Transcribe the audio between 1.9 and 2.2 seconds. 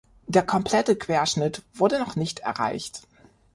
noch